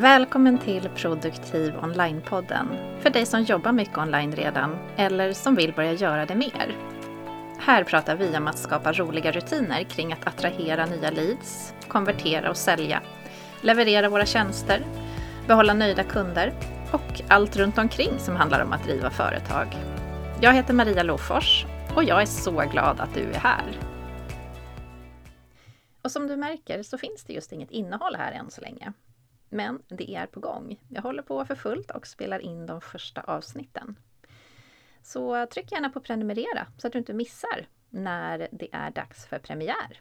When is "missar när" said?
37.14-38.48